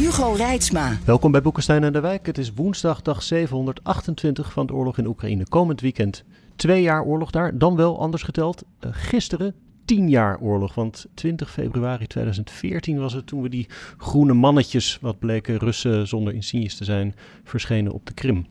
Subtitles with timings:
[0.00, 0.98] Hugo Reitsma.
[1.04, 2.26] Welkom bij Boekenstein en de Wijk.
[2.26, 5.48] Het is woensdag dag 728 van de oorlog in Oekraïne.
[5.48, 6.24] Komend weekend
[6.56, 7.58] twee jaar oorlog daar.
[7.58, 8.64] Dan wel anders geteld.
[8.80, 9.54] Uh, gisteren
[9.84, 10.74] tien jaar oorlog.
[10.74, 16.34] Want 20 februari 2014 was het toen we die groene mannetjes, wat bleken Russen zonder
[16.34, 17.14] insignes te zijn,
[17.44, 18.46] verschenen op de Krim.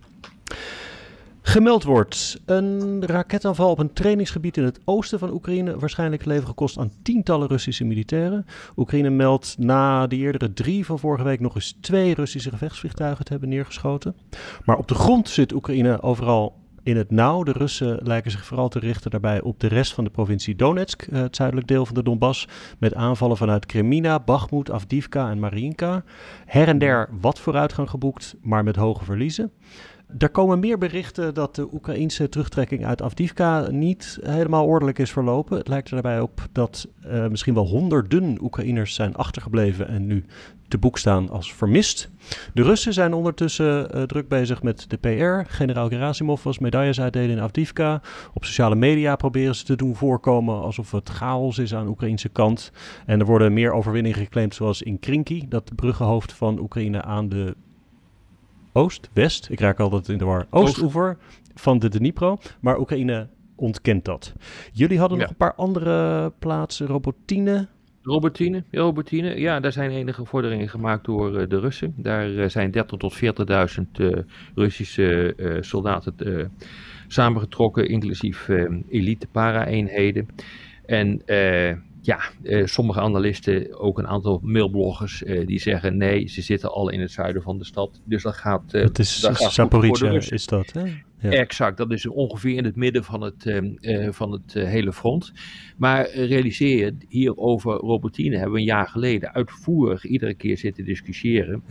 [1.50, 5.80] Gemeld wordt een raketaanval op een trainingsgebied in het oosten van Oekraïne.
[5.80, 8.46] Waarschijnlijk leven gekost aan tientallen Russische militairen.
[8.78, 13.32] Oekraïne meldt na de eerdere drie van vorige week nog eens twee Russische gevechtsvliegtuigen te
[13.32, 14.16] hebben neergeschoten.
[14.66, 17.44] Maar op de grond zit Oekraïne overal in het nauw.
[17.44, 21.02] De Russen lijken zich vooral te richten daarbij op de rest van de provincie Donetsk,
[21.02, 22.48] eh, het zuidelijk deel van de Donbass,
[22.78, 26.04] met aanvallen vanuit Kremina, Bakhmut, Avdivka en Mariinka.
[26.46, 29.52] Her en der wat vooruitgang geboekt, maar met hoge verliezen.
[30.18, 35.58] Er komen meer berichten dat de Oekraïnse terugtrekking uit Avdivka niet helemaal ordelijk is verlopen.
[35.58, 40.26] Het lijkt er daarbij op dat uh, misschien wel honderden Oekraïners zijn achtergebleven en nu
[40.68, 42.10] te boek staan als vermist.
[42.54, 45.52] De Russen zijn ondertussen uh, druk bezig met de PR.
[45.52, 48.02] Generaal Gerasimov was medailles uitdelen in Avdivka.
[48.34, 52.30] Op sociale media proberen ze te doen voorkomen alsof het chaos is aan de Oekraïnse
[52.30, 52.72] kant.
[53.06, 57.56] En er worden meer overwinningen geclaimd zoals in Krinky, dat bruggenhoofd van Oekraïne aan de
[58.74, 61.18] oost, west, ik raak altijd in de war, oostoever
[61.56, 62.38] van de Dnipro.
[62.60, 64.34] Maar Oekraïne ontkent dat.
[64.72, 67.68] Jullie hadden nog een paar andere plaatsen, Robotine.
[68.02, 71.94] Robotine, Robotine, ja, daar zijn enige vorderingen gemaakt door uh, de Russen.
[71.98, 73.20] Daar uh, zijn 30 tot
[73.78, 74.18] 40.000 uh,
[74.56, 76.52] Russische uh, soldaten
[77.08, 78.50] samengetrokken, inclusief
[78.90, 80.28] elite para-eenheden.
[80.86, 81.22] En
[82.02, 86.90] ja, uh, sommige analisten, ook een aantal mailbloggers, uh, die zeggen nee, ze zitten al
[86.90, 88.02] in het zuiden van de stad.
[88.04, 88.74] Dus dat gaat.
[88.74, 90.84] Uh, het is Zaporizhia, is dat, hè?
[91.22, 91.30] Ja.
[91.30, 93.62] Exact, dat is ongeveer in het midden van het,
[94.10, 95.34] van het hele front.
[95.78, 100.86] Maar realiseer je, hier over Robertine hebben we een jaar geleden uitvoerig iedere keer zitten
[100.86, 101.64] discussiëren.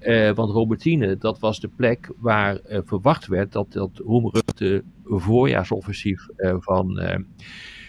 [0.00, 0.34] Ja.
[0.34, 6.26] want Robertine, dat was de plek waar verwacht werd dat dat roemruchte voorjaarsoffensief
[6.58, 7.00] van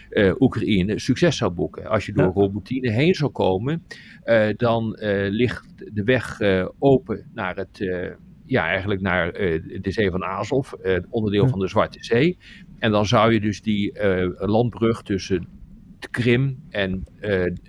[0.09, 1.86] uh, Oekraïne succes zou boeken.
[1.86, 2.31] Als je door ja.
[2.31, 3.84] Robotine heen zou komen,
[4.25, 6.40] uh, dan uh, ligt de weg
[6.80, 7.78] open naar het,
[8.46, 10.72] ja, eigenlijk naar de zee van Azov,
[11.09, 12.38] onderdeel van de Zwarte Zee.
[12.80, 14.00] En dan zou je dus die
[14.38, 15.47] landbrug tussen
[16.00, 17.03] de Krim en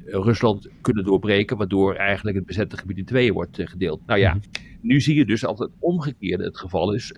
[0.04, 4.06] Rusland kunnen doorbreken, waardoor eigenlijk het bezette gebied in tweeën wordt gedeeld.
[4.06, 4.38] Nou ja,
[4.80, 7.14] nu zie je dus dat het omgekeerde het geval is.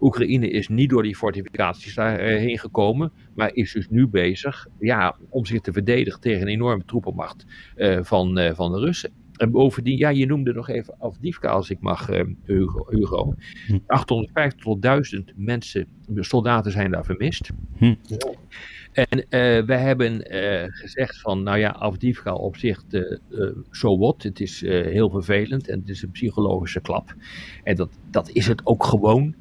[0.00, 5.16] Oekraïne is niet door die fortificaties daarheen eh, gekomen, maar is dus nu bezig ja,
[5.28, 7.44] om zich te verdedigen tegen een enorme troepenmacht
[7.76, 9.10] uh, van, uh, van de Russen.
[9.36, 12.86] En bovendien, ja, je noemde nog even Afdivka, als ik mag, uh, Hugo.
[12.90, 13.34] Hugo.
[13.66, 13.78] Hm.
[13.86, 17.50] 850 tot 1000 mensen, soldaten zijn daar vermist.
[17.76, 17.94] Hm.
[18.92, 22.98] En uh, wij hebben uh, gezegd van, nou ja, Afdivka op zich, zo
[23.30, 24.22] uh, so what.
[24.22, 27.14] Het is heel vervelend en het is een psychologische klap.
[27.64, 29.34] En dat, dat is het ook gewoon.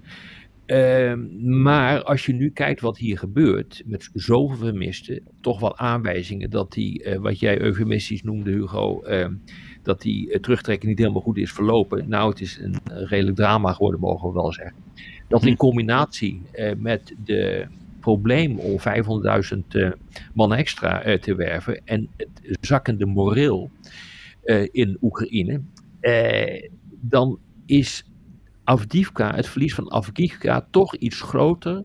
[0.65, 6.49] Uh, maar als je nu kijkt wat hier gebeurt, met zoveel vermisten, toch wel aanwijzingen
[6.49, 9.27] dat die, uh, wat jij eufemistisch noemde, Hugo, uh,
[9.83, 12.09] dat die uh, terugtrekking niet helemaal goed is verlopen.
[12.09, 14.75] Nou, het is een redelijk drama geworden, mogen we wel zeggen.
[15.27, 15.57] Dat in hm.
[15.57, 16.41] combinatie
[16.77, 17.67] met de
[17.99, 19.97] probleem om 500.000
[20.33, 23.71] man extra te werven en het zakkende moreel
[24.71, 25.61] in Oekraïne,
[27.01, 28.05] dan is
[28.65, 31.83] Avdivka, het verlies van Avdivka, toch iets groter,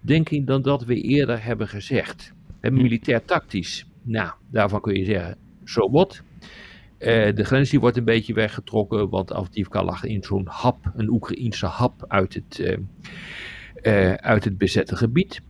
[0.00, 2.32] denk ik, dan dat we eerder hebben gezegd.
[2.60, 2.82] En hm.
[2.82, 6.22] militair tactisch, nou, daarvan kun je zeggen, zo so wat.
[6.98, 11.08] Uh, de grens die wordt een beetje weggetrokken, want Avdivka lag in zo'n hap, een
[11.08, 12.76] Oekraïense hap uit het, uh,
[13.82, 15.40] uh, uit het bezette gebied.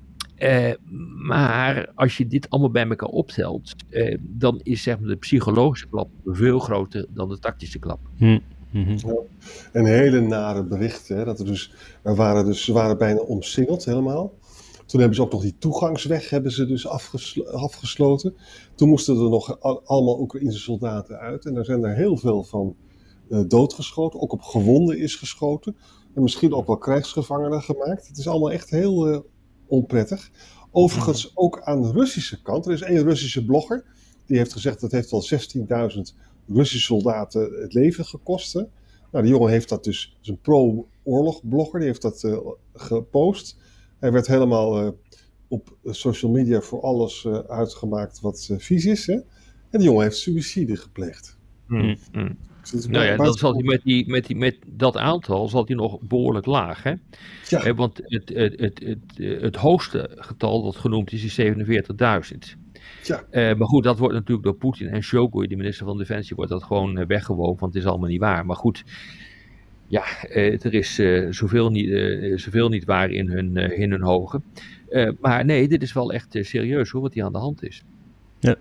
[1.26, 3.74] maar als je dit allemaal bij elkaar optelt,
[4.20, 8.00] dan is zeg maar, de psychologische klap veel groter dan de tactische klap.
[8.16, 8.38] Hm.
[8.72, 8.96] Mm
[9.72, 11.08] Een hele nare bericht.
[11.08, 14.32] Hè, dat er dus, er waren dus, ze waren bijna omsingeld helemaal.
[14.86, 16.86] Toen hebben ze ook nog die toegangsweg hebben ze dus
[17.52, 18.36] afgesloten.
[18.74, 21.46] Toen moesten er nog allemaal Oekraïnse soldaten uit.
[21.46, 22.76] En daar zijn er heel veel van
[23.28, 24.20] uh, doodgeschoten.
[24.20, 25.76] Ook op gewonden is geschoten.
[26.14, 28.08] En misschien ook wel krijgsgevangenen gemaakt.
[28.08, 29.18] Het is allemaal echt heel uh,
[29.66, 30.30] onprettig.
[30.70, 31.38] Overigens mhm.
[31.38, 32.66] ook aan de Russische kant.
[32.66, 33.84] Er is één Russische blogger.
[34.26, 35.24] Die heeft gezegd dat heeft wel
[35.96, 36.00] 16.000
[36.48, 38.52] Russische soldaten het leven gekost.
[38.52, 38.62] Hè?
[39.12, 42.38] Nou, die jongen heeft dat dus, is een pro-oorlog blogger, die heeft dat uh,
[42.74, 43.56] gepost.
[43.98, 44.94] Hij werd helemaal
[45.48, 49.06] op social media voor alles uitgemaakt wat vies is.
[49.06, 49.14] Hè?
[49.14, 51.38] En die jongen heeft suïcide gepleegd.
[51.66, 52.36] Mm, mm.
[52.70, 56.00] Dus nou ja, zal hij met, die, met, die, met dat aantal zal hij nog
[56.00, 56.82] behoorlijk laag.
[56.82, 56.94] Hè?
[57.48, 57.74] Ja.
[57.74, 62.65] want het, het, het, het, het hoogste getal dat genoemd is, is 47.000.
[63.02, 63.24] Ja.
[63.30, 66.50] Uh, maar goed, dat wordt natuurlijk door Poetin en Shogun, de minister van Defensie, wordt
[66.50, 68.46] dat gewoon uh, weggewogen, want het is allemaal niet waar.
[68.46, 68.84] Maar goed,
[69.86, 70.94] ja, uh, er is
[71.36, 71.90] zoveel, niet,
[72.40, 74.44] zoveel niet waar in hun, in hun hogen.
[75.20, 77.82] maar nee, dit is wel echt serieus hoor, wat hier aan de hand is.
[78.40, 78.54] Ja.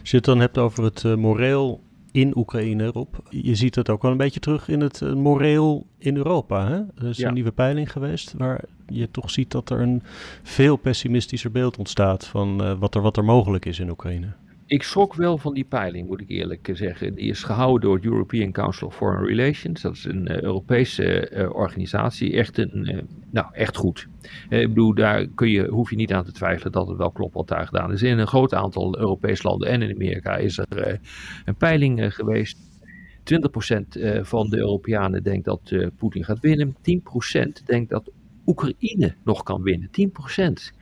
[0.00, 1.80] Als je het dan hebt over het moreel
[2.12, 3.22] in Oekraïne, erop.
[3.30, 6.68] Je ziet het ook wel een beetje terug in het moreel in Europa.
[6.68, 6.76] Hè?
[6.76, 10.02] Er is een nieuwe peiling geweest waar je toch ziet dat er een
[10.42, 14.32] veel pessimistischer beeld ontstaat van uh, wat, er, wat er mogelijk is in Oekraïne.
[14.68, 17.14] Ik schrok wel van die peiling, moet ik eerlijk zeggen.
[17.14, 19.82] Die is gehouden door het European Council of Foreign Relations.
[19.82, 22.32] Dat is een uh, Europese uh, organisatie.
[22.32, 24.08] Echt, een, nou, echt goed.
[24.48, 27.34] ik bedoel, daar kun je, hoef je niet aan te twijfelen dat het wel klopt
[27.34, 28.02] wat daar gedaan is.
[28.02, 31.00] In een groot aantal Europese landen en in Amerika is er
[31.44, 32.58] een peiling geweest.
[32.58, 36.76] 20% van de Europeanen denkt dat Poetin gaat winnen.
[36.76, 38.10] 10% denkt dat
[38.46, 39.90] Oekraïne nog kan winnen.
[39.90, 40.76] 10%.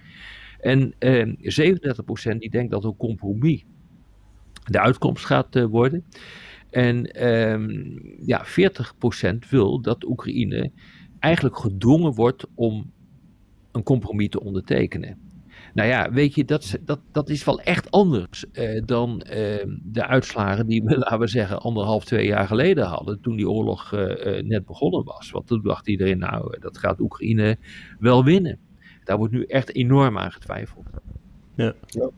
[0.61, 1.27] En eh,
[2.35, 3.65] 37% die denkt dat een compromis
[4.67, 6.05] de uitkomst gaat uh, worden.
[6.71, 8.45] En ehm, ja,
[9.45, 10.71] 40% wil dat Oekraïne
[11.19, 12.93] eigenlijk gedwongen wordt om
[13.73, 15.19] een compromis te ondertekenen.
[15.75, 20.07] Nou ja, weet je, dat, dat, dat is wel echt anders eh, dan eh, de
[20.07, 23.21] uitslagen die we, laten we zeggen, anderhalf, twee jaar geleden hadden.
[23.21, 25.31] Toen die oorlog eh, eh net begonnen was.
[25.31, 27.57] Want toen dacht iedereen, nou, dat gaat Oekraïne
[27.99, 28.59] wel winnen.
[29.05, 30.87] Daar wordt nu echt enorm aan getwijfeld.
[31.55, 31.75] Ja.
[31.87, 32.11] ja.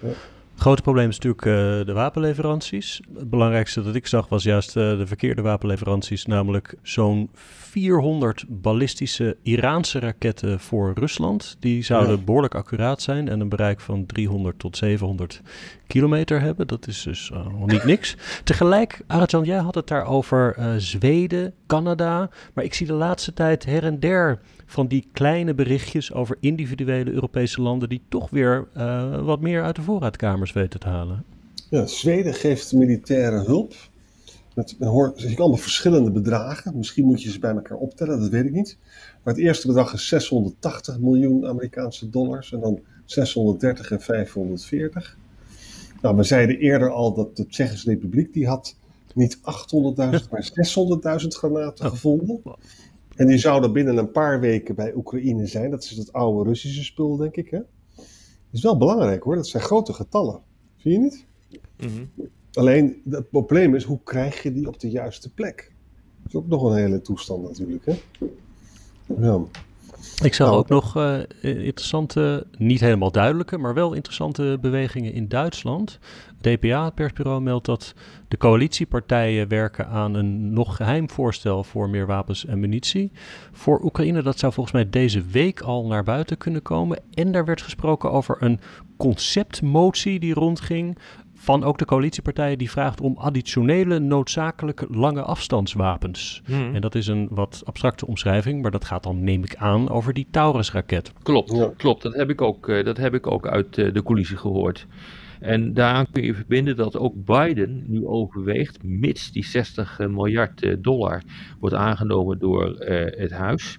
[0.00, 0.12] ja.
[0.52, 3.00] Het grote probleem is natuurlijk uh, de wapenleveranties.
[3.14, 9.36] Het belangrijkste dat ik zag was juist uh, de verkeerde wapenleveranties, namelijk zo'n 400 ballistische
[9.42, 11.56] Iraanse raketten voor Rusland.
[11.60, 12.22] Die zouden ja.
[12.22, 15.40] behoorlijk accuraat zijn en een bereik van 300 tot 700
[15.86, 16.66] kilometer hebben.
[16.66, 18.16] Dat is dus uh, niet niks.
[18.44, 22.30] Tegelijk, Arajan, jij had het daar over Zweden, Canada.
[22.54, 27.12] Maar ik zie de laatste tijd her en der van die kleine berichtjes over individuele
[27.12, 28.68] Europese landen die toch weer
[29.22, 29.82] wat meer uit de
[30.50, 31.24] weten te halen.
[31.70, 33.74] Ja, Zweden geeft militaire hulp.
[34.54, 36.76] Met, hoor, zie ik allemaal verschillende bedragen.
[36.76, 38.76] Misschien moet je ze bij elkaar optellen, dat weet ik niet.
[39.22, 45.16] Maar het eerste bedrag is 680 miljoen Amerikaanse dollars en dan 630 en 540.
[46.02, 48.76] Nou, we zeiden eerder al dat de Tsjechische Republiek die had
[49.14, 49.42] niet 800.000,
[50.30, 50.50] maar
[51.22, 51.90] 600.000 granaten oh.
[51.90, 52.40] gevonden.
[53.16, 55.70] En die zouden binnen een paar weken bij Oekraïne zijn.
[55.70, 57.50] Dat is het oude Russische spul, denk ik.
[57.50, 57.60] Hè?
[58.52, 59.34] Is wel belangrijk hoor.
[59.34, 60.40] Dat zijn grote getallen.
[60.76, 61.26] Vind je niet?
[61.90, 62.10] Mm
[62.52, 65.72] Alleen het probleem is, hoe krijg je die op de juiste plek?
[66.22, 67.84] Dat is ook nog een hele toestand natuurlijk.
[67.84, 68.00] Hè?
[69.06, 69.40] Ja.
[70.22, 75.28] Ik zag nou, ook nog uh, interessante, niet helemaal duidelijke, maar wel interessante bewegingen in
[75.28, 75.98] Duitsland.
[76.40, 77.94] DPA, het persbureau, meldt dat
[78.28, 83.12] de coalitiepartijen werken aan een nog geheim voorstel voor meer wapens en munitie.
[83.52, 86.98] Voor Oekraïne, dat zou volgens mij deze week al naar buiten kunnen komen.
[87.14, 88.60] En daar werd gesproken over een
[88.96, 90.98] conceptmotie die rondging
[91.42, 96.42] van ook de coalitiepartijen die vraagt om additionele noodzakelijke lange afstandswapens.
[96.44, 96.74] Hmm.
[96.74, 100.12] En dat is een wat abstracte omschrijving, maar dat gaat dan, neem ik aan, over
[100.12, 101.12] die Taurus-raket.
[101.22, 102.02] Klopt, klopt.
[102.02, 104.86] Dat heb ik ook, eh, dat heb ik ook uit eh, de coulissen gehoord.
[105.40, 110.76] En daaraan kun je verbinden dat ook Biden nu overweegt, mits die 60 eh, miljard
[110.82, 111.22] dollar
[111.60, 112.64] wordt aangenomen door
[113.16, 113.78] het huis,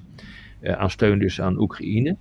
[0.62, 2.18] aan steun dus aan Oekraïne,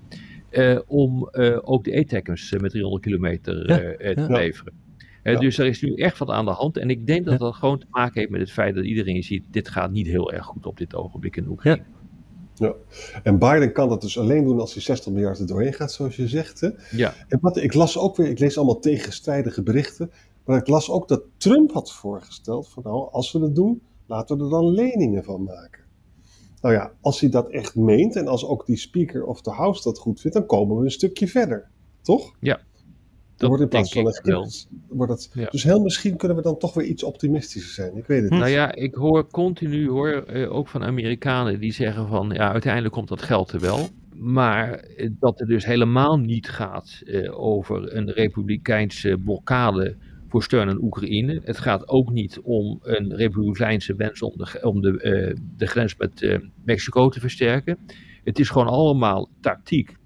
[0.86, 1.28] om
[1.62, 3.66] ook de E-tankers met 300 kilometer
[4.14, 4.81] te leveren.
[5.22, 6.76] Dus er is nu echt wat aan de hand.
[6.76, 9.44] En ik denk dat dat gewoon te maken heeft met het feit dat iedereen ziet:
[9.50, 11.82] dit gaat niet heel erg goed op dit ogenblik in Oekraïne.
[12.54, 12.74] Ja.
[13.22, 16.16] En Biden kan dat dus alleen doen als hij 60 miljard er doorheen gaat, zoals
[16.16, 16.60] je zegt.
[16.60, 16.68] Hè?
[16.90, 17.14] Ja.
[17.28, 20.10] En wat, ik las ook weer, ik lees allemaal tegenstrijdige berichten.
[20.44, 24.36] Maar ik las ook dat Trump had voorgesteld: van nou, als we het doen, laten
[24.38, 25.80] we er dan leningen van maken.
[26.60, 29.82] Nou ja, als hij dat echt meent en als ook die Speaker of the House
[29.82, 31.68] dat goed vindt, dan komen we een stukje verder.
[32.02, 32.34] Toch?
[32.40, 32.60] Ja,
[33.36, 36.74] dat wordt in plaats van het wordt het, Dus heel misschien kunnen we dan toch
[36.74, 37.96] weer iets optimistischer zijn.
[37.96, 38.40] Ik weet het niet.
[38.40, 42.94] Nou ja, ik hoor continu hoor, eh, ook van Amerikanen die zeggen van ja, uiteindelijk
[42.94, 43.88] komt dat geld er wel.
[44.14, 49.96] Maar eh, dat het dus helemaal niet gaat uh, over een republikeinse blokkade
[50.28, 51.40] voor steun aan Oekraïne.
[51.44, 56.38] Het gaat ook niet om een republikeinse wens om de, om de, de grens met
[56.64, 57.78] Mexico te versterken.
[58.24, 59.96] Het is gewoon allemaal tactiek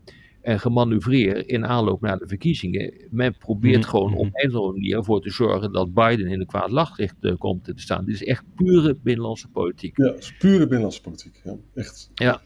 [0.47, 2.93] en gemanoeuvreer in aanloop naar de verkiezingen.
[3.11, 4.31] Men probeert Mhm, gewoon op mhm.
[4.35, 7.65] een of andere manier ervoor te zorgen dat Biden in een kwaad lachlicht eh, komt
[7.65, 8.05] te staan.
[8.05, 9.97] Dit is echt pure binnenlandse politiek.
[9.97, 11.41] Ja, het is pure binnenlandse politiek.
[11.45, 12.11] Ja, echt.
[12.15, 12.41] Ja.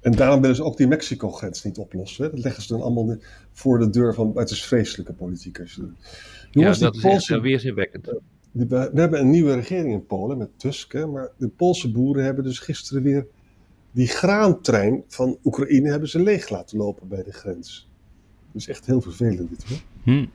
[0.00, 2.24] En daarom willen ze ook die Mexico-grens niet oplossen.
[2.24, 2.30] Hè?
[2.30, 3.16] Dat leggen ze dan allemaal
[3.52, 4.32] voor de deur van.
[4.34, 5.60] Het is vreselijke politiek.
[5.60, 5.88] Als je,
[6.50, 8.06] jongens, ja, dat is echt Poolse- eh, weerzinwekkend.
[8.52, 10.92] we, we hebben een nieuwe regering in Polen met Tusk.
[10.92, 11.06] Hè?
[11.06, 13.26] Maar de Poolse boeren hebben dus gisteren weer
[13.92, 17.88] die graantrein van Oekraïne hebben ze leeg laten lopen bij de grens.
[18.52, 19.78] Dat is echt heel vervelend dit hoor.
[20.02, 20.26] Hm.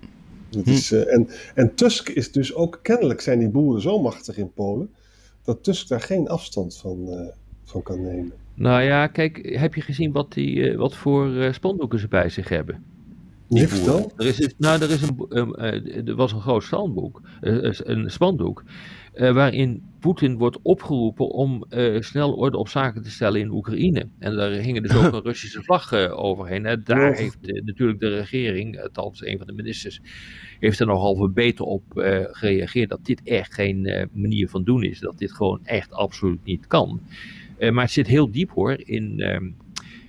[0.58, 4.38] Het is, eh, en, en Tusk is dus ook, kennelijk zijn die boeren zo machtig
[4.38, 4.90] in Polen,
[5.44, 7.28] dat Tusk daar geen afstand van, eh,
[7.64, 8.34] van kan nemen.
[8.54, 12.50] Nou ja, kijk, heb je gezien wat, die, eh, wat voor spandoeken ze bij zich
[12.50, 12.84] hebben?
[13.48, 14.12] Nee, boeren.
[14.18, 18.12] Er, is, nou, er, is een, eh, er was een groot standboek, eh, eh, een
[18.12, 18.64] spandoek,
[19.14, 21.66] waarin Poetin wordt opgeroepen om
[22.00, 24.08] snel orde op zaken te stellen in Oekraïne.
[24.20, 26.66] En daar hing er dus ook een Russische vlag overheen.
[26.66, 30.02] En daar heeft natuurlijk de regering, althans een van de ministers,
[30.60, 31.84] heeft er nogal verbeten op
[32.32, 35.00] gereageerd dat dit echt geen manier van doen is.
[35.00, 37.02] Dat dit gewoon echt absoluut niet kan.
[37.60, 39.24] Maar het zit heel diep hoor in,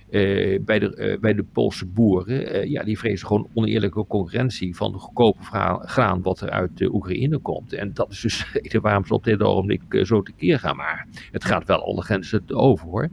[0.09, 2.53] eh, bij, de, eh, bij de Poolse boeren.
[2.53, 5.43] Eh, ja, die vrezen gewoon oneerlijke concurrentie van de goedkope
[5.81, 7.73] graan wat er uit de Oekraïne komt.
[7.73, 10.75] En dat is dus de reden waarom ze op dit ogenblik zo tekeer gaan.
[10.75, 13.09] Maar het gaat wel alle grenzen over hoor.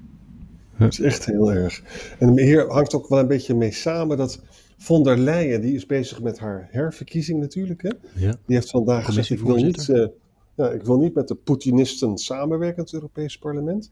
[0.79, 1.83] Dat is echt heel erg.
[2.19, 4.43] En hier hangt ook wel een beetje mee samen dat
[4.77, 7.83] von der Leyen, die is bezig met haar herverkiezing natuurlijk.
[7.83, 7.91] Hè?
[8.15, 8.37] Ja.
[8.47, 10.07] Die heeft vandaag gezegd, ik wil, niet, eh,
[10.55, 13.91] ja, ik wil niet met de Poetinisten samenwerken in het Europees parlement.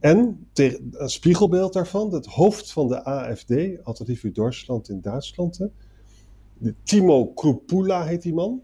[0.00, 3.52] En een spiegelbeeld daarvan, het hoofd van de AFD,
[3.82, 5.60] Alternatief voor Duitsland in Duitsland.
[6.82, 8.62] Timo Krupula heet die man.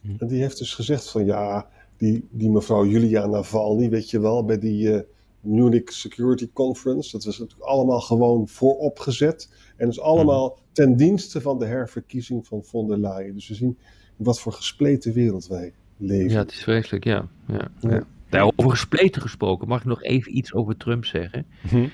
[0.00, 0.14] Hm.
[0.18, 4.44] En die heeft dus gezegd van ja, die, die mevrouw Julia Navalny, weet je wel,
[4.44, 5.02] bij die eh,
[5.40, 7.10] Munich Security Conference.
[7.10, 9.48] Dat was natuurlijk allemaal gewoon vooropgezet.
[9.76, 13.34] En dus allemaal ten dienste van de herverkiezing van von der Leyen.
[13.34, 13.78] Dus we zien
[14.18, 16.30] in wat voor gespleten wereld wij leven.
[16.30, 17.28] Ja, het is vreselijk, ja.
[17.46, 17.90] ja, Ja.
[17.90, 18.06] ja.
[18.30, 21.46] Daarover gespleten gesproken, mag ik nog even iets over Trump zeggen?
[21.68, 21.86] Hm.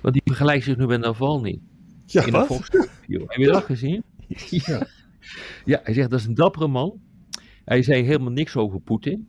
[0.00, 1.60] Want die vergelijkt zich nu met Navalny.
[2.06, 2.46] Ja, in wat?
[2.46, 3.20] Fox-interview.
[3.26, 4.02] Heb je dat gezien?
[4.66, 4.86] Ja.
[5.64, 7.00] Ja, hij zegt dat is een dappere man.
[7.64, 9.28] Hij zei helemaal niks over Poetin.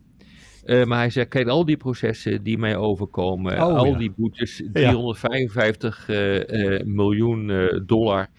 [0.63, 3.97] Eh, maar hij zegt, kijk, al die processen die mij overkomen, Oh, al ja.
[3.97, 8.29] die boetes, 355 eh, eh, miljoen eh, dollar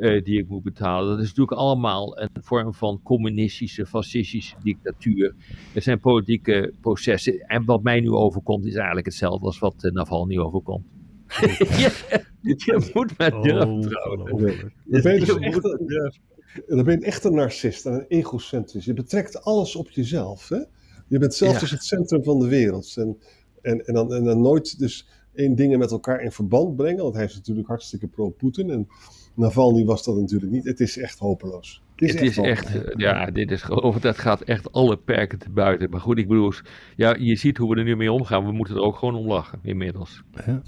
[0.00, 5.34] eh, die ik moet betalen, dat is natuurlijk allemaal een vorm van communistische, fascistische dictatuur.
[5.72, 7.38] Het zijn politieke processen.
[7.40, 10.86] En wat mij nu overkomt is eigenlijk hetzelfde als wat uh, Navalny overkomt.
[11.38, 11.90] ja,
[12.40, 14.72] je moet met Oh, durf trouwen.
[14.84, 16.16] ben je dus Je echt, durf.
[16.66, 18.86] dan ben je echt een narcist en een egocentrist.
[18.86, 20.48] Je betrekt alles op jezelf.
[20.48, 20.58] Hè?
[21.08, 21.58] Je bent zelf Ja.
[21.60, 22.94] dus het centrum van de wereld.
[22.96, 23.18] En,
[23.62, 27.02] en, en, dan, en dan nooit dus één dingen met elkaar in verband brengen.
[27.02, 28.70] Want hij is natuurlijk hartstikke pro-Poetin.
[28.70, 28.88] En
[29.34, 30.64] Navalny was dat natuurlijk niet.
[30.64, 31.82] Het is echt hopeloos.
[32.08, 35.90] Het is echt, ja, dit is gewoon, dat gaat echt alle perken te buiten.
[35.90, 36.52] Maar goed, ik bedoel,
[36.96, 38.44] ja, je ziet hoe we er nu mee omgaan.
[38.44, 40.22] We moeten er ook gewoon om lachen, inmiddels.
[40.46, 40.62] Ja.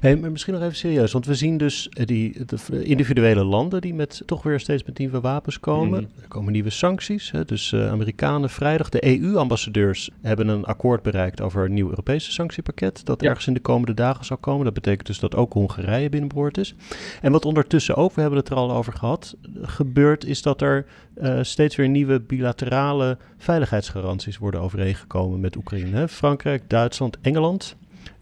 [0.00, 3.80] Hey, maar misschien nog even serieus, want we zien dus eh, die de individuele landen
[3.80, 6.02] die met toch weer steeds met nieuwe wapens komen.
[6.02, 6.22] Mhm.
[6.22, 7.30] Er komen nieuwe sancties.
[7.30, 12.32] Hè, dus eh, Amerikanen vrijdag, de EU-ambassadeurs hebben een akkoord bereikt over een nieuw Europese
[12.32, 13.28] sanctiepakket dat Ja.
[13.28, 14.64] ergens in de komende dagen zal komen.
[14.64, 16.74] Dat betekent dus dat ook Hongarije binnenboord is.
[17.22, 20.86] En wat ondertussen ook, we hebben het er al over gehad, gebeurt is dat er
[21.14, 25.96] eh, steeds weer nieuwe bilaterale veiligheidsgaranties worden overeengekomen met Oekraïne.
[25.96, 26.08] Hè.
[26.08, 27.76] Frankrijk, Duitsland, Engeland.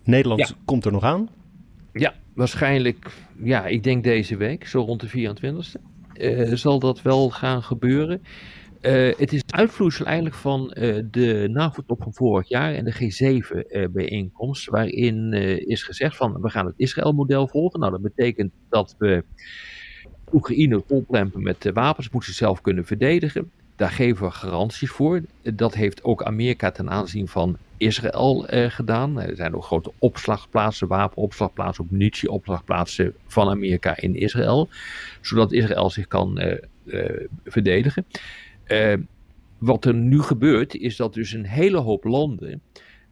[0.04, 0.54] Nederland Ja.
[0.64, 1.28] komt er nog aan.
[1.92, 3.10] Ja, waarschijnlijk,
[3.42, 5.78] ja, ik denk deze week, zo rond de 24e,
[6.14, 8.22] eh, zal dat wel gaan gebeuren.
[8.80, 10.68] Eh, het is uitvloeisel eigenlijk van
[11.10, 15.32] de NAVO-top van vorig jaar en de G7-bijeenkomst, waarin
[15.66, 17.80] is gezegd van we gaan het Israël-model volgen.
[17.80, 19.24] Nou, dat betekent dat we
[20.32, 23.50] Oekraïne volplempen met wapens, moet ze zelf kunnen verdedigen.
[23.76, 25.20] Daar geven we garanties voor.
[25.42, 29.20] Dat heeft ook Amerika ten aanzien van Israël eh, gedaan.
[29.20, 34.68] Er zijn ook grote opslagplaatsen, wapenopslagplaatsen, munitieopslagplaatsen van Amerika in Israël.
[35.20, 38.06] Zodat Israël zich kan eh, eh, verdedigen.
[39.58, 42.62] Wat er nu gebeurt, is dat dus een hele hoop landen.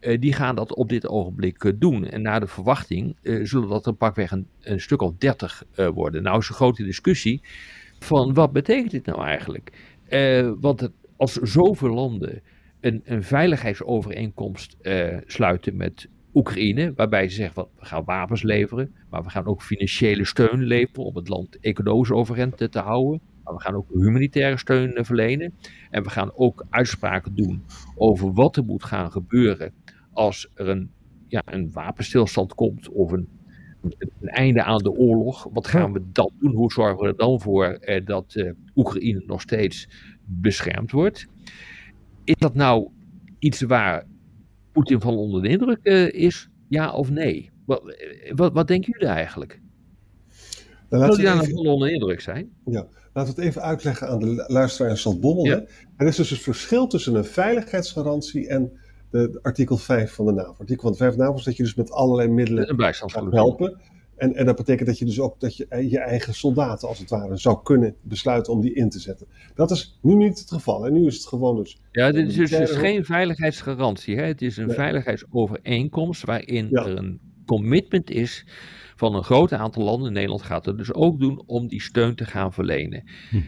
[0.01, 2.07] Eh, die gaan dat op dit ogenblik eh, doen.
[2.07, 5.65] En naar de verwachting eh, zullen dat er pakweg een, een stuk of dertig
[5.95, 6.23] worden.
[6.23, 7.43] Nou is een grote discussie
[7.99, 9.73] van wat betekent dit nou eigenlijk?
[10.61, 12.43] Want het, als zoveel landen
[12.81, 14.77] een, een veiligheidsovereenkomst
[15.27, 19.63] sluiten met Oekraïne, waarbij ze zeggen van we gaan wapens leveren, maar we gaan ook
[19.63, 23.21] financiële steun leveren om het land economisch overeind te, houden.
[23.45, 25.55] Maar we gaan ook humanitaire steun verlenen.
[25.91, 27.65] En we gaan ook uitspraken doen
[27.97, 29.73] over wat er moet gaan gebeuren
[30.21, 30.91] als er een,
[31.29, 33.29] ja, een wapenstilstand komt of een
[34.21, 35.49] een einde aan de oorlog.
[35.53, 36.55] Wat gaan we dan doen?
[36.55, 39.89] Hoe zorgen we er dan voor eh, dat eh, Oekraïne nog steeds
[40.25, 41.27] beschermd wordt?
[42.25, 42.89] Is dat nou
[43.39, 44.07] iets waar
[44.73, 46.49] Poetin van onder de indruk uh, is?
[46.69, 47.51] Ja of nee?
[47.65, 47.97] Wat,
[48.35, 49.61] wat, wat denken jullie eigenlijk?
[50.89, 51.57] Nou, Wil hij daar even...
[51.57, 52.51] onder de indruk zijn?
[52.65, 55.45] Ja, laten we het even uitleggen aan de luisteraar in Stadbommel.
[55.45, 55.65] Ja.
[55.97, 58.80] Er is dus het verschil tussen een veiligheidsgarantie en
[59.11, 60.55] de, artikel 5 van de NAVO.
[60.59, 63.13] Artikel van de 5 van de NAVO is dat je dus met allerlei middelen gaat
[63.31, 63.81] helpen.
[64.21, 67.11] En, en dat betekent dat je dus ook dat je je eigen soldaten als het
[67.11, 69.27] ware zou kunnen besluiten om die in te zetten.
[69.55, 70.87] Dat is nu niet het geval.
[70.87, 71.81] En nu is het gewoon dus.
[71.93, 74.17] Ja, dit is dus, dus geen veiligheidsgarantie.
[74.17, 74.23] Hè?
[74.23, 78.47] Het is een veiligheidsovereenkomst waarin er een commitment is
[78.97, 80.13] van een groot aantal landen.
[80.13, 83.05] Nederland gaat er dus ook doen om die steun te gaan verlenen.
[83.31, 83.41] Hm.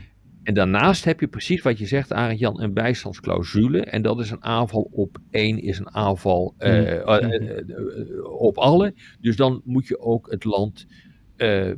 [0.43, 3.85] En daarnaast heb je precies wat je zegt, Arend Jan, een bijstandsclausule.
[3.85, 7.03] En dat is een aanval op één, is een aanval uh,
[8.41, 8.95] op alle.
[9.21, 10.87] Dus dan moet je ook het land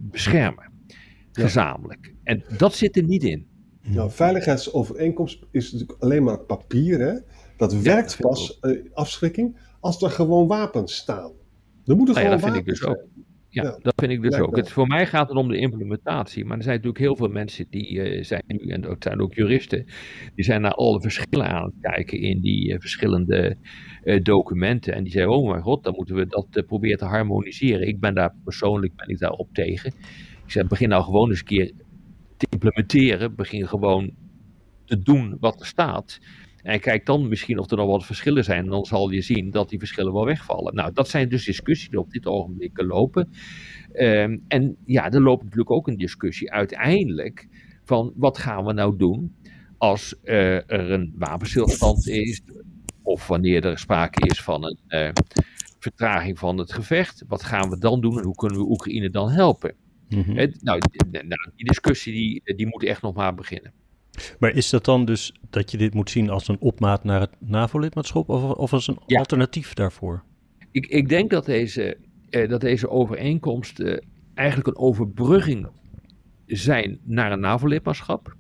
[0.01, 0.71] beschermen,
[1.33, 2.15] gezamenlijk.
[2.23, 3.47] En dat zit er niet in.
[3.83, 7.01] Nou, veiligheidsovereenkomst is natuurlijk alleen maar papier.
[7.01, 7.15] Hè?
[7.57, 8.61] Dat werkt pas,
[8.93, 11.33] afschrikking, als er gewoon wapens staan.
[11.85, 13.05] Er moeten nou gewoon ja, dat vind ik dus ook
[13.55, 14.57] ja, dat vind ik dus ook.
[14.57, 16.45] Het, voor mij gaat het om de implementatie.
[16.45, 19.35] Maar er zijn natuurlijk heel veel mensen die uh, zijn nu, en dat zijn ook
[19.35, 19.87] juristen,
[20.35, 23.57] die zijn naar alle verschillen aan het kijken in die uh, verschillende
[24.05, 24.95] uh, documenten.
[24.95, 27.89] En die zeggen, oh mijn god, dan moeten we dat proberen te harmoniseren.
[27.89, 29.93] Ik ben daar persoonlijk ben ik daar op tegen.
[30.45, 31.73] Ik zeg, begin nou gewoon eens een keer
[32.37, 33.35] te implementeren.
[33.35, 34.15] Begin gewoon
[34.85, 36.21] te doen wat er staat.
[36.65, 38.65] En kijk dan misschien of er nog wat verschillen zijn.
[38.65, 40.75] En dan zal je zien dat die verschillen wel wegvallen.
[40.75, 43.29] Nou, dat zijn dus discussies die op dit ogenblik lopen.
[43.93, 47.49] Um, en ja, er loopt natuurlijk ook een discussie uiteindelijk
[47.85, 49.35] van wat gaan we nou doen
[49.79, 52.41] als uh, er een wapenstilstand is.
[53.03, 55.11] Of wanneer er sprake is van een uh,
[55.79, 57.25] vertraging van het gevecht.
[57.29, 59.75] Wat gaan we dan doen en hoe kunnen we Oekraïne dan helpen?
[60.09, 60.35] Mm -hmm.
[60.35, 60.81] nou,
[61.11, 63.73] nou, die discussie die, die moet echt nog maar beginnen.
[64.39, 67.31] Maar is dat dan dus dat je dit moet zien als een opmaat naar het
[67.39, 70.23] NAVO-lidmaatschap of, of als een alternatief daarvoor?
[70.71, 71.97] Ik, ik denk dat deze,
[72.31, 75.67] eh, dat deze overeenkomsten eh, eigenlijk een overbrugging
[76.47, 78.35] zijn naar een NAVO-lidmaatschap.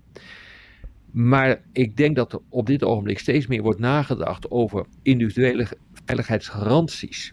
[1.10, 5.66] Maar ik denk dat er op dit ogenblik steeds meer wordt nagedacht over individuele
[6.04, 7.32] veiligheidsgaranties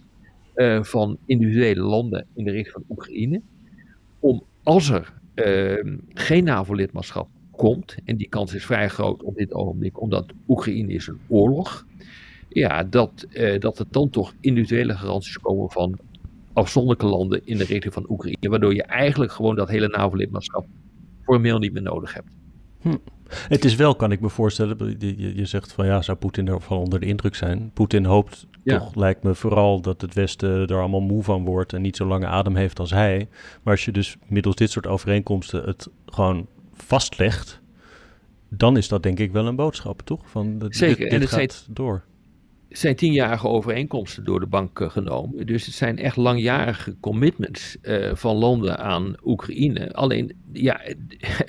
[0.55, 3.41] uh, van individuele landen in de richting van Oekraïne.
[4.19, 9.53] Om als er uh, geen NAVO-lidmaatschap komt, en die kans is vrij groot op dit
[9.53, 11.85] ogenblik, omdat Oekraïne is een oorlog,
[12.49, 15.99] ja, dat, uh, dat er dan toch individuele garanties komen van
[16.53, 20.65] afzonderlijke landen in de richting van Oekraïne, waardoor je eigenlijk gewoon dat hele NAVO-lidmaatschap
[21.23, 22.29] formeel niet meer nodig hebt.
[22.81, 22.97] Hm.
[23.47, 26.77] Het is wel, kan ik me voorstellen, je, je zegt van ja, zou Poetin ervan
[26.77, 27.71] onder de indruk zijn?
[27.73, 31.81] Poetin hoopt toch, lijkt me vooral, dat het Westen er allemaal moe van wordt en
[31.81, 33.27] niet zo lange adem heeft als hij.
[33.63, 36.47] Maar als je dus middels dit soort overeenkomsten het gewoon
[36.81, 37.61] vastlegt,
[38.49, 40.29] dan is dat denk ik wel een boodschap, toch?
[40.29, 42.03] Van de, Zeker, dit, dit en het gaat zijn, door.
[42.69, 45.45] Het zijn tienjarige overeenkomsten door de bank uh, genomen.
[45.45, 49.93] Dus het zijn echt langjarige commitments uh, van landen aan Oekraïne.
[49.93, 50.81] Alleen, ja,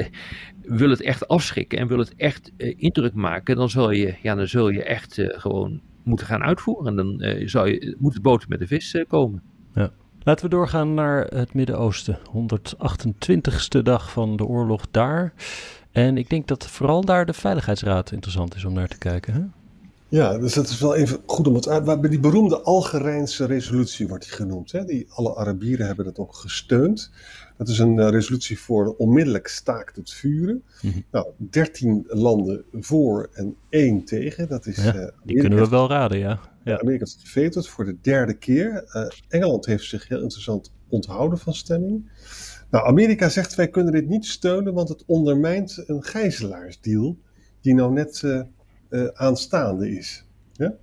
[0.62, 4.34] wil het echt afschrikken en wil het echt uh, indruk maken, dan zul je, ja,
[4.34, 6.86] dan zul je echt gewoon moeten gaan uitvoeren.
[6.86, 9.42] En dan zou je, moet het boter met de vis komen.
[9.74, 9.92] Ja.
[10.24, 12.18] Laten we doorgaan naar het Midden-Oosten.
[12.18, 15.32] 128ste dag van de oorlog daar.
[15.92, 19.34] En ik denk dat vooral daar de Veiligheidsraad interessant is om naar te kijken.
[19.34, 19.40] Hè?
[20.08, 22.02] Ja, dus dat is wel even goed om het uit.
[22.10, 24.72] Die beroemde Algerijnse resolutie wordt die genoemd.
[24.72, 24.84] Hè?
[24.84, 27.10] Die, alle Arabieren hebben dat ook gesteund.
[27.56, 30.62] Dat is een uh, resolutie voor onmiddellijk staakt het vuren.
[30.82, 30.98] Mhm.
[31.10, 34.48] Nou, 13 landen voor en één tegen.
[34.48, 36.40] Dat is, Ja, eh, die kunnen we wel raden, ja.
[36.64, 36.80] Ja.
[36.80, 38.84] Amerika gevetoed voor de derde keer.
[38.84, 42.10] Eh, Engeland heeft zich heel interessant onthouden van stemming.
[42.70, 47.18] Nou, Amerika zegt wij kunnen dit niet steunen, want het ondermijnt een gijzelaarsdeal
[47.60, 48.40] die nou net eh,
[48.88, 50.26] eh, aanstaande is.
[50.52, 50.74] Ja?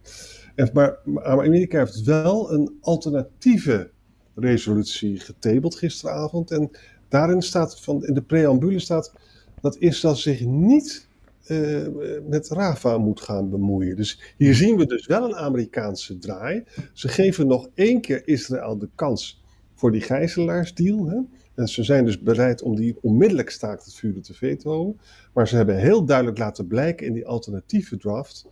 [0.73, 3.91] Maar Amerika heeft wel een alternatieve
[4.35, 6.51] resolutie getabeld gisteravond.
[6.51, 6.71] En
[7.09, 9.13] daarin staat, van, in de preambule staat
[9.61, 11.08] dat Israël zich niet
[11.49, 11.87] eh,
[12.27, 13.95] met Rafa moet gaan bemoeien.
[13.95, 16.63] Dus hier zien we dus wel een Amerikaanse draai.
[16.93, 19.43] Ze geven nog één keer Israël de kans
[19.75, 21.09] voor die gijzelaarsdeal.
[21.09, 21.17] Hè?
[21.55, 24.99] En ze zijn dus bereid om die onmiddellijk staakt het vuren te vetoen.
[25.33, 28.45] Maar ze hebben heel duidelijk laten blijken in die alternatieve draft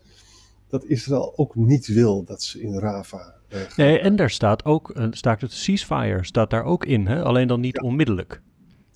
[0.67, 3.59] dat Israël ook niet wil dat ze in Rafah eh.
[3.75, 7.07] Nee, en daar staat ook, een staakt het ceasefire, staat daar ook in.
[7.07, 7.23] Hè?
[7.23, 8.41] Alleen dan niet onmiddellijk.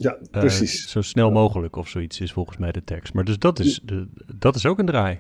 [0.02, 0.90] Ja, Eh, precies.
[0.90, 3.14] zo snel mogelijk of zoiets is volgens mij de tekst.
[3.14, 5.20] Maar dus dat is, de, dat is ook een draai.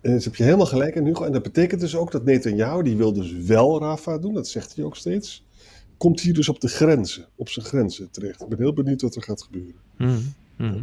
[0.00, 1.24] En dus heb je helemaal gelijk in Hugo.
[1.24, 4.34] En dat betekent dus ook dat Netanyahu, die wil dus wel Rafah doen.
[4.34, 5.44] Dat zegt hij ook steeds.
[5.96, 8.40] komt hier dus op de grenzen, op zijn grenzen terecht.
[8.42, 9.74] Ik ben heel benieuwd wat er gaat gebeuren.
[9.96, 10.18] Mhm,
[10.56, 10.82] mhm.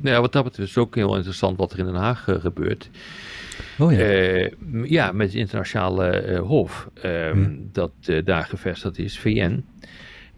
[0.00, 2.90] Ja, wat dat betreft is ook heel interessant wat er in Den Haag uh, gebeurt.
[3.78, 3.98] Oh ja.
[3.98, 4.50] Eh,
[4.84, 7.68] ja, met het internationale eh, hof ehm, Hmm.
[7.72, 9.64] dat eh, daar gevestigd is, VN.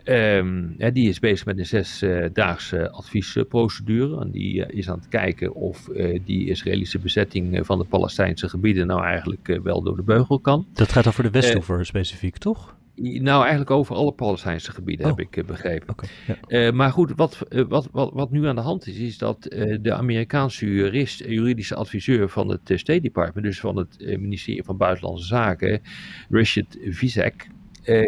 [0.04, 4.20] Ehm, die is bezig met een zesdaagse adviesprocedure.
[4.20, 7.84] En die eh, is aan het kijken of eh, die Israëlische bezetting eh, van de
[7.84, 10.66] Palestijnse gebieden nou eigenlijk wel door de beugel kan.
[10.72, 12.74] Dat gaat over de Westhoever specifiek, toch?
[12.96, 15.16] Nou, eigenlijk over alle Palestijnse gebieden Oh.
[15.16, 15.94] heb ik eh, begrepen.
[16.26, 16.36] Ja.
[16.46, 17.38] Eh, maar goed, wat,
[17.68, 19.42] wat, wat, wat nu aan de hand is, is dat
[19.80, 25.26] de Amerikaanse jurist, juridische adviseur van het State Department, dus van het ministerie van Buitenlandse
[25.26, 25.80] Zaken,
[26.28, 27.48] Richard Vizek,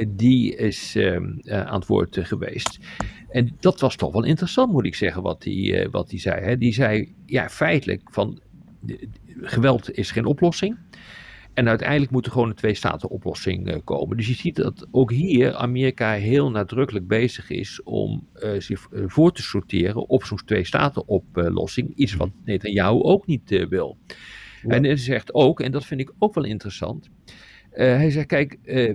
[0.09, 2.79] die is ehm, eh, aan het woord eh, geweest.
[3.29, 6.41] En dat was toch wel interessant, moet ik zeggen, wat hij eh, wat hij zei.
[6.45, 6.59] Hè.
[6.59, 8.41] Die zei, ja, feitelijk, van
[8.87, 8.97] eh,
[9.41, 10.79] geweld is geen oplossing.
[11.55, 14.17] En uiteindelijk moet er gewoon een twee-staten-oplossing eh, komen.
[14.17, 19.03] Dus je ziet dat ook hier Amerika heel nadrukkelijk bezig is om eh, zich eh,
[19.07, 21.95] voor te sorteren op zo'n twee-staten-oplossing.
[21.95, 23.99] Iets wat Netanyahu ook niet eh, wil.
[24.63, 24.69] Ja.
[24.69, 27.09] En hij zegt ook, en dat vind ik ook wel interessant.
[27.71, 28.95] eh, hij zegt: Kijk, eh,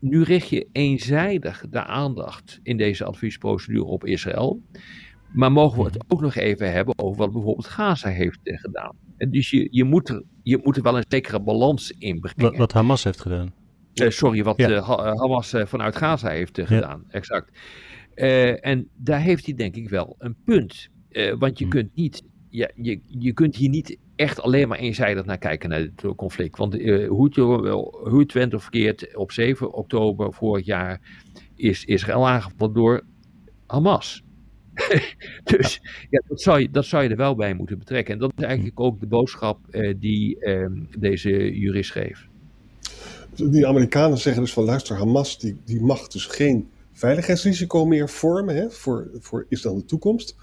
[0.00, 4.62] nu richt je eenzijdig de aandacht in deze adviesprocedure op Israël.
[5.32, 8.96] Maar mogen we het ook nog even hebben over wat bijvoorbeeld Gaza heeft gedaan?
[9.16, 12.42] En dus je, je, moet er, je moet er wel een zekere balans in brengen.
[12.42, 13.52] Wat, wat Hamas heeft gedaan.
[13.94, 14.68] Eh, sorry, wat Ja.
[14.68, 16.64] eh, eh, Hamas vanuit Gaza heeft Ja.
[16.66, 17.04] gedaan.
[17.08, 17.58] Exact.
[18.60, 20.88] En daar heeft hij denk ik wel een punt.
[21.38, 21.70] Want je Hm.
[21.70, 22.22] kunt niet.
[22.48, 26.56] Ja, je, je kunt hier niet echt alleen maar eenzijdig naar kijken naar dit conflict.
[26.56, 31.00] Want eh, hoe, het, wel- hoe het went of verkeerd, op 7 oktober vorig jaar
[31.54, 33.02] is Israël aangevallen door
[33.66, 34.22] Hamas.
[35.44, 35.80] dus
[36.10, 38.14] ja, dat, zou je, dat zou je er wel bij moeten betrekken.
[38.14, 42.28] En dat is eigenlijk ook de boodschap eh, die ehm, deze jurist geeft.
[43.34, 46.68] Die Amerikanen zeggen dus van luister, Hamas die, die mag dus geen
[47.00, 50.36] veiligheidsrisico meer vormen hè, voor, voor Israël in de toekomst.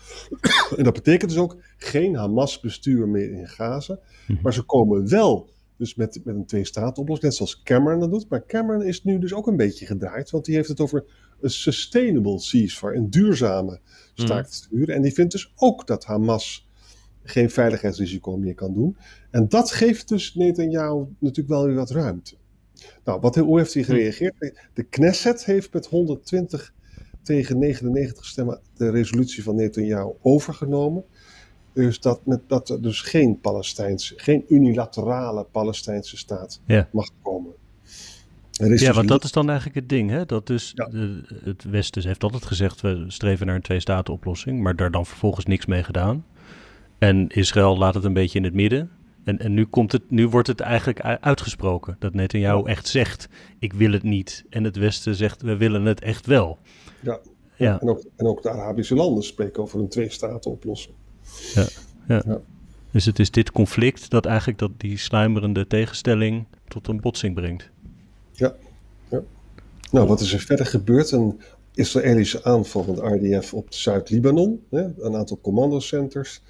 [0.77, 3.99] en dat betekent dus ook geen Hamas-bestuur meer in Gaza.
[4.27, 4.41] Mhm.
[4.41, 8.29] Maar ze komen wel dus met, met een twee-staten-oplossing, net zoals Cameron dat doet.
[8.29, 11.03] Maar Cameron is nu dus ook een beetje gedraaid, want die heeft het over
[11.41, 13.79] een sustainable ceasefire, een duurzame
[14.13, 14.95] staakt het vuren.
[14.95, 16.67] En die vindt dus ook dat Hamas
[17.23, 18.97] geen veiligheidsrisico meer kan doen.
[19.31, 22.35] En dat geeft dus Netanyahu natuurlijk wel weer wat ruimte.
[23.03, 24.33] Nou, wat, hoe heeft hij gereageerd?
[24.73, 26.73] De Knesset heeft met 120
[27.23, 31.03] tegen 99 stemmen de resolutie van Netanyahu overgenomen.
[31.73, 36.89] Dus dat, met, dat er dus geen Palestijnse, geen unilaterale Palestijnse staat Ja.
[36.91, 37.51] mag komen.
[38.51, 40.09] Ja, dus want dat is dan eigenlijk het ding.
[40.09, 40.25] Hè?
[40.25, 40.85] Dat dus Ja.
[40.85, 45.45] de, het Westen heeft altijd gezegd, we streven naar een twee-staten-oplossing, maar daar dan vervolgens
[45.45, 46.25] niks mee gedaan.
[46.97, 48.91] En Israël laat het een beetje in het midden.
[49.27, 51.95] En, en nu, komt het, nu wordt het eigenlijk uitgesproken.
[51.99, 53.27] Dat Netanyahu echt zegt,
[53.59, 54.45] ik wil het niet.
[54.49, 56.57] En het Westen zegt, we willen het echt wel.
[57.01, 57.19] Ja.
[57.55, 60.95] Ja, En, ook, en ook de Arabische landen spreken over een twee-staten-oplossing.
[62.91, 67.69] dus het is dit conflict dat eigenlijk dat die sluimerende tegenstelling tot een botsing brengt.
[69.91, 71.11] Nou, wat is er verder gebeurd?
[71.11, 71.41] Een
[71.73, 76.41] Israëlische aanval van de RDF op Zuid-Libanon, een aantal commandocenters.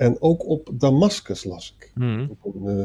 [0.00, 1.90] En ook op Damascus las ik.
[1.94, 2.26] Mhm.
[2.40, 2.84] Op een, eh,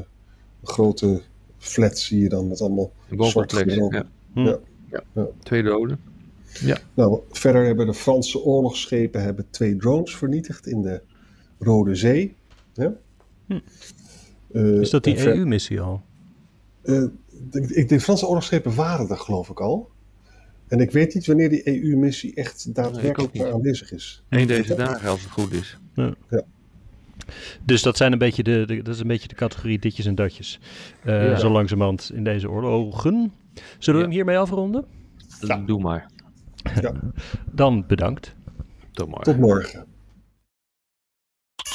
[0.64, 1.22] grote
[1.58, 3.74] flat zie je dan met allemaal Een zwart wooncomplex.
[3.74, 3.94] geweld.
[3.94, 4.06] Ja.
[4.34, 4.40] Hm.
[4.40, 4.60] Ja.
[4.92, 5.04] Ja.
[5.14, 5.28] Ja.
[5.44, 6.00] Twee doden.
[6.94, 11.02] Nou, verder hebben de Franse oorlogsschepen hebben twee drones vernietigd in de
[11.60, 12.36] Rode Zee.
[12.74, 12.88] Hè?
[13.46, 13.60] Hm.
[14.52, 16.02] Eh, Is dat die ver- EU-missie al?
[16.82, 17.04] Eh,
[17.50, 19.90] de, de, de Franse oorlogsschepen waren er geloof ik al.
[20.68, 24.24] En ik weet niet wanneer die EU-missie echt daadwerkelijk aanwezig is.
[24.30, 25.78] Eén deze dagen, als het goed is.
[27.64, 30.16] Dus dat zijn een beetje de, de- dat is een beetje de categorie ditjes en
[30.16, 30.60] datjes.
[31.04, 31.36] Eh, Ja.
[31.36, 33.32] Zo langzamerhand in deze oorlogen.
[33.54, 34.00] Zullen we Ja.
[34.02, 34.86] hem hiermee afronden?
[35.42, 35.58] Ja.
[35.58, 36.10] Doe maar.
[37.52, 38.36] Dan bedankt.
[38.92, 39.20] Doe maar.
[39.22, 39.86] Tot morgen.